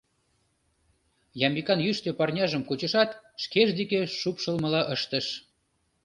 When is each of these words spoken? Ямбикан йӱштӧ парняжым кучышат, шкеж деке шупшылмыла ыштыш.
Ямбикан 1.45 1.79
йӱштӧ 1.85 2.09
парняжым 2.17 2.63
кучышат, 2.65 3.09
шкеж 3.43 3.69
деке 3.79 3.99
шупшылмыла 4.19 4.81
ыштыш. 4.93 5.27